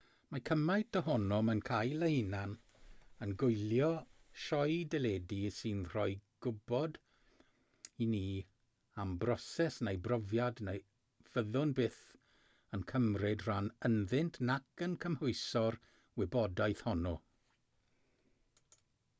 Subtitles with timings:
[0.33, 2.53] mae cymaint ohonom yn cael ei hunain
[3.25, 3.89] yn gwylio
[4.43, 6.97] sioe deledu sy'n rhoi gwybod
[8.07, 8.23] i ni
[9.05, 10.75] am broses neu brofiad na
[11.35, 12.01] fyddwn byth
[12.79, 15.81] yn cymryd rhan ynddynt nac yn cymhwyso'r
[16.23, 17.17] wybodaeth honno